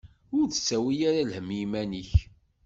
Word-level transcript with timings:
Ur 0.37 0.45
d-ttawi 0.49 0.95
ara 1.09 1.27
lhemm 1.29 1.49
i 1.51 1.59
iman-ik. 1.63 2.11